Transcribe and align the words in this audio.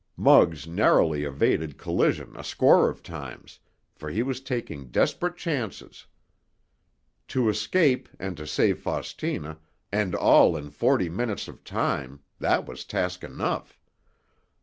Muggs 0.17 0.65
narrowly 0.65 1.25
evaded 1.25 1.77
collision 1.77 2.35
a 2.35 2.43
score 2.43 2.89
of 2.89 3.03
times, 3.03 3.59
for 3.93 4.09
he 4.09 4.23
was 4.23 4.41
taking 4.41 4.87
desperate 4.89 5.35
chances. 5.37 6.07
To 7.27 7.49
escape, 7.49 8.09
and 8.19 8.35
to 8.37 8.47
save 8.47 8.79
Faustina, 8.79 9.59
and 9.91 10.15
all 10.15 10.57
in 10.57 10.71
forty 10.71 11.07
minutes 11.07 11.47
of 11.47 11.63
time—that 11.63 12.65
was 12.67 12.83
task 12.83 13.23
enough. 13.23 13.77